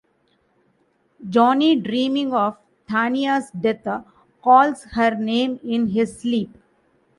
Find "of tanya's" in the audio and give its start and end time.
2.33-3.51